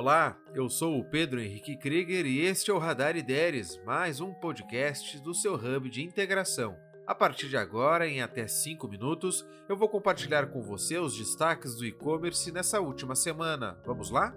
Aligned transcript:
Olá, 0.00 0.38
eu 0.54 0.70
sou 0.70 0.96
o 0.96 1.04
Pedro 1.04 1.40
Henrique 1.40 1.76
Krieger 1.76 2.24
e 2.24 2.38
este 2.38 2.70
é 2.70 2.72
o 2.72 2.78
Radar 2.78 3.16
Ideias, 3.16 3.80
mais 3.84 4.20
um 4.20 4.32
podcast 4.32 5.18
do 5.18 5.34
seu 5.34 5.56
hub 5.56 5.90
de 5.90 6.04
integração. 6.04 6.76
A 7.04 7.16
partir 7.16 7.48
de 7.48 7.56
agora, 7.56 8.06
em 8.06 8.22
até 8.22 8.46
5 8.46 8.86
minutos, 8.86 9.44
eu 9.68 9.76
vou 9.76 9.88
compartilhar 9.88 10.52
com 10.52 10.62
você 10.62 10.98
os 10.98 11.18
destaques 11.18 11.74
do 11.74 11.84
e-commerce 11.84 12.52
nessa 12.52 12.80
última 12.80 13.16
semana. 13.16 13.76
Vamos 13.84 14.08
lá? 14.08 14.32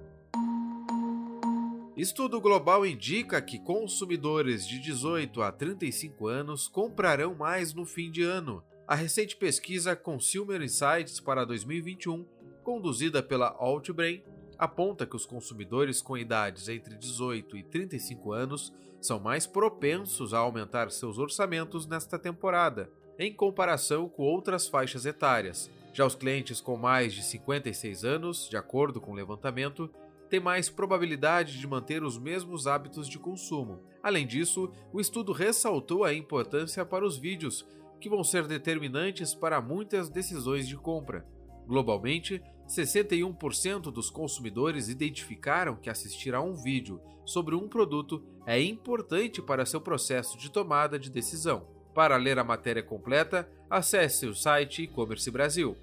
Estudo 1.95 2.41
global 2.41 2.83
indica 2.83 3.39
que 3.39 3.59
consumidores 3.59 4.67
de 4.67 4.79
18 4.79 5.43
a 5.43 5.51
35 5.51 6.27
anos 6.27 6.67
comprarão 6.67 7.35
mais 7.35 7.71
no 7.71 7.85
fim 7.85 8.09
de 8.09 8.23
ano. 8.23 8.63
A 8.87 8.95
recente 8.95 9.35
pesquisa 9.35 9.95
Consumer 9.95 10.59
Insights 10.59 11.19
para 11.19 11.45
2021, 11.45 12.25
conduzida 12.63 13.21
pela 13.21 13.55
Outbrain, 13.59 14.23
aponta 14.61 15.07
que 15.07 15.15
os 15.15 15.25
consumidores 15.25 16.03
com 16.03 16.15
idades 16.15 16.69
entre 16.69 16.95
18 16.95 17.57
e 17.57 17.63
35 17.63 18.31
anos 18.31 18.71
são 19.01 19.19
mais 19.19 19.47
propensos 19.47 20.35
a 20.35 20.37
aumentar 20.37 20.91
seus 20.91 21.17
orçamentos 21.17 21.87
nesta 21.87 22.19
temporada, 22.19 22.87
em 23.17 23.33
comparação 23.33 24.07
com 24.07 24.21
outras 24.21 24.67
faixas 24.67 25.03
etárias. 25.03 25.67
Já 25.91 26.05
os 26.05 26.13
clientes 26.13 26.61
com 26.61 26.77
mais 26.77 27.11
de 27.11 27.23
56 27.23 28.05
anos, 28.05 28.47
de 28.47 28.55
acordo 28.55 29.01
com 29.01 29.13
o 29.13 29.15
levantamento, 29.15 29.89
têm 30.29 30.39
mais 30.39 30.69
probabilidade 30.69 31.59
de 31.59 31.65
manter 31.65 32.03
os 32.03 32.19
mesmos 32.19 32.67
hábitos 32.67 33.09
de 33.09 33.17
consumo. 33.17 33.81
Além 34.03 34.27
disso, 34.27 34.71
o 34.93 35.01
estudo 35.01 35.31
ressaltou 35.31 36.03
a 36.03 36.13
importância 36.13 36.85
para 36.85 37.03
os 37.03 37.17
vídeos, 37.17 37.65
que 37.99 38.07
vão 38.07 38.23
ser 38.23 38.45
determinantes 38.45 39.33
para 39.33 39.59
muitas 39.59 40.07
decisões 40.07 40.67
de 40.67 40.77
compra. 40.77 41.25
Globalmente, 41.65 42.43
61% 42.71 43.91
dos 43.91 44.09
consumidores 44.09 44.87
identificaram 44.87 45.75
que 45.75 45.89
assistir 45.89 46.33
a 46.33 46.41
um 46.41 46.55
vídeo 46.55 47.01
sobre 47.25 47.53
um 47.53 47.67
produto 47.67 48.23
é 48.45 48.61
importante 48.61 49.41
para 49.41 49.65
seu 49.65 49.81
processo 49.81 50.37
de 50.37 50.49
tomada 50.49 50.97
de 50.97 51.09
decisão. 51.09 51.67
Para 51.93 52.15
ler 52.15 52.39
a 52.39 52.43
matéria 52.43 52.81
completa, 52.81 53.49
acesse 53.69 54.25
o 54.25 54.33
site 54.33 54.83
E-Commerce 54.83 55.29
Brasil. 55.29 55.75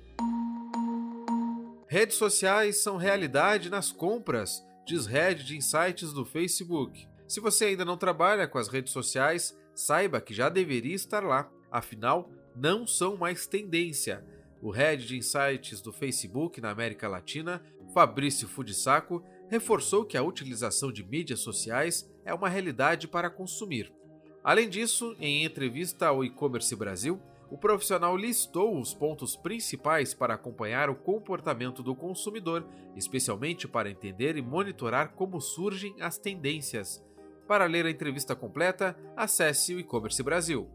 Redes 1.86 2.16
sociais 2.16 2.82
são 2.82 2.96
realidade 2.96 3.68
nas 3.68 3.92
compras, 3.92 4.64
diz 4.86 5.04
Reddit 5.06 5.56
Insights 5.56 6.12
do 6.12 6.24
Facebook. 6.24 7.06
Se 7.26 7.40
você 7.40 7.66
ainda 7.66 7.84
não 7.84 7.98
trabalha 7.98 8.48
com 8.48 8.56
as 8.56 8.68
redes 8.68 8.92
sociais, 8.92 9.54
saiba 9.74 10.20
que 10.20 10.32
já 10.32 10.48
deveria 10.48 10.94
estar 10.94 11.22
lá. 11.22 11.50
Afinal, 11.70 12.30
não 12.56 12.86
são 12.86 13.16
mais 13.16 13.46
tendência 13.46 14.24
o 14.60 14.70
head 14.70 15.06
de 15.06 15.16
insights 15.16 15.80
do 15.80 15.92
Facebook 15.92 16.60
na 16.60 16.70
América 16.70 17.08
Latina, 17.08 17.62
Fabrício 17.94 18.48
Fudisaco, 18.48 19.22
reforçou 19.48 20.04
que 20.04 20.16
a 20.16 20.22
utilização 20.22 20.92
de 20.92 21.04
mídias 21.04 21.40
sociais 21.40 22.10
é 22.24 22.34
uma 22.34 22.48
realidade 22.48 23.08
para 23.08 23.30
consumir. 23.30 23.92
Além 24.42 24.68
disso, 24.68 25.16
em 25.18 25.44
entrevista 25.44 26.08
ao 26.08 26.24
e-commerce 26.24 26.74
Brasil, 26.74 27.20
o 27.50 27.56
profissional 27.56 28.16
listou 28.16 28.78
os 28.78 28.92
pontos 28.92 29.34
principais 29.34 30.12
para 30.12 30.34
acompanhar 30.34 30.90
o 30.90 30.94
comportamento 30.94 31.82
do 31.82 31.94
consumidor, 31.94 32.66
especialmente 32.94 33.66
para 33.66 33.90
entender 33.90 34.36
e 34.36 34.42
monitorar 34.42 35.12
como 35.12 35.40
surgem 35.40 35.94
as 36.00 36.18
tendências. 36.18 37.02
Para 37.46 37.64
ler 37.64 37.86
a 37.86 37.90
entrevista 37.90 38.36
completa, 38.36 38.94
acesse 39.16 39.74
o 39.74 39.80
e-commerce 39.80 40.22
Brasil. 40.22 40.68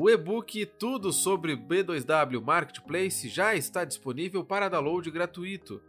O 0.00 0.08
e-book 0.08 0.64
Tudo 0.64 1.12
sobre 1.12 1.56
B2W 1.56 2.40
Marketplace 2.40 3.28
já 3.28 3.56
está 3.56 3.84
disponível 3.84 4.44
para 4.44 4.68
download 4.68 5.10
gratuito. 5.10 5.82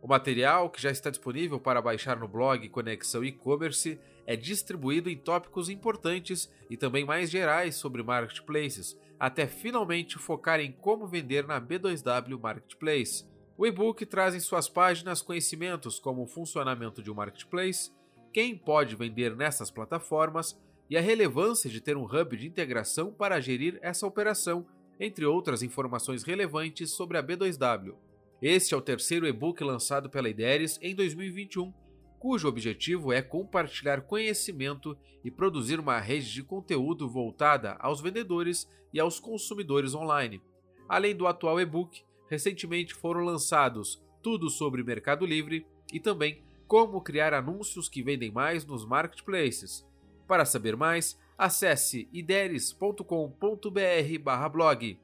O 0.00 0.08
material, 0.08 0.70
que 0.70 0.80
já 0.80 0.90
está 0.90 1.10
disponível 1.10 1.60
para 1.60 1.82
baixar 1.82 2.18
no 2.18 2.26
blog 2.26 2.66
Conexão 2.70 3.22
E-Commerce, 3.22 4.00
é 4.26 4.34
distribuído 4.34 5.10
em 5.10 5.16
tópicos 5.18 5.68
importantes 5.68 6.50
e 6.70 6.76
também 6.78 7.04
mais 7.04 7.28
gerais 7.28 7.74
sobre 7.74 8.02
marketplaces, 8.02 8.98
até 9.18 9.46
finalmente 9.46 10.16
focar 10.16 10.58
em 10.58 10.72
como 10.72 11.06
vender 11.06 11.46
na 11.46 11.60
B2W 11.60 12.40
Marketplace. 12.40 13.26
O 13.58 13.66
e-book 13.66 14.06
traz 14.06 14.34
em 14.34 14.40
suas 14.40 14.70
páginas 14.70 15.20
conhecimentos 15.20 15.98
como 15.98 16.22
o 16.22 16.26
funcionamento 16.26 17.02
de 17.02 17.10
um 17.10 17.14
marketplace, 17.14 17.92
quem 18.32 18.56
pode 18.56 18.96
vender 18.96 19.36
nessas 19.36 19.70
plataformas, 19.70 20.58
e 20.90 20.98
a 20.98 21.00
relevância 21.00 21.70
de 21.70 21.80
ter 21.80 21.96
um 21.96 22.04
hub 22.04 22.36
de 22.36 22.48
integração 22.48 23.12
para 23.12 23.40
gerir 23.40 23.78
essa 23.80 24.04
operação, 24.04 24.66
entre 24.98 25.24
outras 25.24 25.62
informações 25.62 26.24
relevantes 26.24 26.90
sobre 26.90 27.16
a 27.16 27.22
B2W. 27.22 27.94
Este 28.42 28.74
é 28.74 28.76
o 28.76 28.82
terceiro 28.82 29.24
e-book 29.24 29.62
lançado 29.62 30.10
pela 30.10 30.28
Ideres 30.28 30.80
em 30.82 30.92
2021, 30.92 31.72
cujo 32.18 32.48
objetivo 32.48 33.12
é 33.12 33.22
compartilhar 33.22 34.00
conhecimento 34.00 34.98
e 35.24 35.30
produzir 35.30 35.78
uma 35.78 36.00
rede 36.00 36.32
de 36.32 36.42
conteúdo 36.42 37.08
voltada 37.08 37.76
aos 37.78 38.00
vendedores 38.00 38.68
e 38.92 38.98
aos 38.98 39.20
consumidores 39.20 39.94
online. 39.94 40.42
Além 40.88 41.14
do 41.14 41.28
atual 41.28 41.60
e-book, 41.60 42.02
recentemente 42.28 42.94
foram 42.94 43.20
lançados 43.20 44.02
Tudo 44.20 44.50
sobre 44.50 44.82
Mercado 44.82 45.24
Livre 45.24 45.64
e 45.92 46.00
também 46.00 46.42
Como 46.66 47.00
criar 47.00 47.32
anúncios 47.32 47.88
que 47.88 48.02
vendem 48.02 48.30
mais 48.30 48.66
nos 48.66 48.84
marketplaces 48.84 49.88
para 50.30 50.44
saber 50.44 50.76
mais, 50.76 51.18
acesse 51.36 52.08
ideres.com.br/blog. 52.12 55.00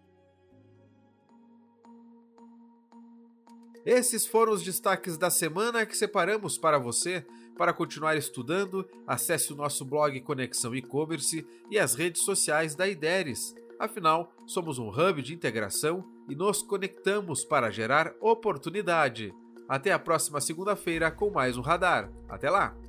Esses 3.84 4.24
foram 4.24 4.52
os 4.52 4.62
destaques 4.62 5.18
da 5.18 5.28
semana 5.28 5.84
que 5.84 5.96
separamos 5.96 6.56
para 6.56 6.78
você. 6.78 7.26
Para 7.58 7.72
continuar 7.72 8.16
estudando, 8.16 8.88
acesse 9.04 9.52
o 9.52 9.56
nosso 9.56 9.84
blog 9.84 10.20
Conexão 10.20 10.76
E-Commerce 10.76 11.44
e 11.68 11.76
as 11.76 11.96
redes 11.96 12.22
sociais 12.22 12.76
da 12.76 12.86
Ideres. 12.86 13.52
Afinal, 13.80 14.32
somos 14.46 14.78
um 14.78 14.90
hub 14.90 15.20
de 15.22 15.34
integração 15.34 16.08
e 16.28 16.36
nos 16.36 16.62
conectamos 16.62 17.44
para 17.44 17.72
gerar 17.72 18.14
oportunidade. 18.20 19.34
Até 19.68 19.90
a 19.90 19.98
próxima 19.98 20.40
segunda-feira 20.40 21.10
com 21.10 21.30
mais 21.30 21.56
um 21.56 21.62
radar. 21.62 22.12
Até 22.28 22.48
lá! 22.48 22.85